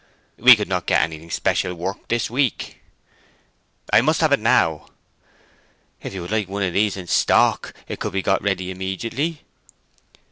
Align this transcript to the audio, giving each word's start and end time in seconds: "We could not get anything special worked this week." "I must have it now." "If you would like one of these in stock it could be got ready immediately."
"We 0.39 0.55
could 0.55 0.67
not 0.67 0.87
get 0.87 1.03
anything 1.03 1.29
special 1.29 1.75
worked 1.75 2.09
this 2.09 2.27
week." 2.27 2.81
"I 3.93 4.01
must 4.01 4.21
have 4.21 4.31
it 4.31 4.39
now." 4.39 4.87
"If 6.01 6.15
you 6.15 6.23
would 6.23 6.31
like 6.31 6.49
one 6.49 6.63
of 6.63 6.73
these 6.73 6.97
in 6.97 7.05
stock 7.05 7.71
it 7.87 7.99
could 7.99 8.13
be 8.13 8.23
got 8.23 8.41
ready 8.41 8.71
immediately." 8.71 9.43